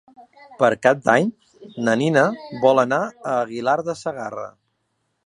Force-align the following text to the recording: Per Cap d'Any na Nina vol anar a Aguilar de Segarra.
Per 0.61 0.69
Cap 0.85 1.03
d'Any 1.09 1.27
na 1.89 1.95
Nina 2.03 2.23
vol 2.65 2.85
anar 2.85 3.01
a 3.11 3.37
Aguilar 3.37 3.77
de 3.91 3.97
Segarra. 4.05 4.49